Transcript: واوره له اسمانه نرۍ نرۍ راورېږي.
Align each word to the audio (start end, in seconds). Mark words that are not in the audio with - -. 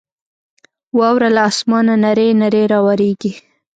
واوره 0.97 1.29
له 1.35 1.41
اسمانه 1.51 1.93
نرۍ 2.03 2.29
نرۍ 2.41 2.63
راورېږي. 2.71 3.31